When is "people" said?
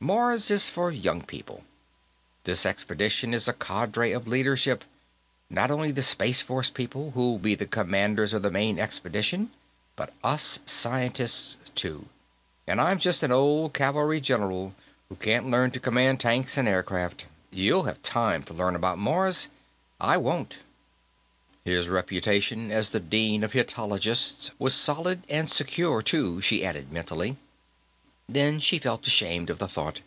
1.22-1.64, 6.70-7.10